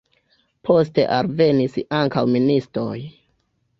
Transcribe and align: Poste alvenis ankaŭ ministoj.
Poste 0.69 1.05
alvenis 1.19 1.77
ankaŭ 1.99 2.25
ministoj. 2.37 2.99